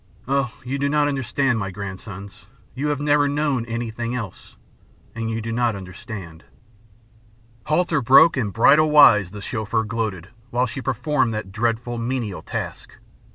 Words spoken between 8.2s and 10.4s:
and bridle wise,' the Chauffeur gloated,